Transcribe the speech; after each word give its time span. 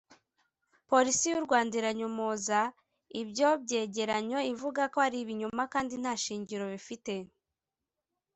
Polisi 0.89 1.25
y’u 1.31 1.43
Rwanda 1.45 1.73
iranyomoza 1.79 2.59
ibyo 3.21 3.49
byenyeranyo 3.63 4.39
ivuga 4.53 4.81
ko 4.93 4.97
ari”ibinyoma“ 5.05 5.63
kandi 5.73 5.93
”nta 6.01 6.13
shingiro“ 6.23 6.65
bifite 6.73 7.13